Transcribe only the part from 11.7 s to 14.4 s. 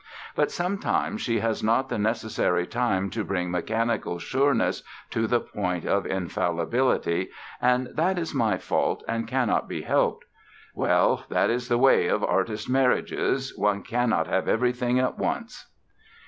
way of artist marriages—one cannot